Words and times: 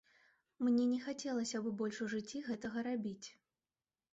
Мне 0.67 0.87
не 0.93 0.95
хацелася 1.03 1.61
б 1.65 1.73
больш 1.81 1.99
у 2.07 2.07
жыцці 2.15 2.43
гэтага 2.49 2.77
рабіць. 2.89 3.27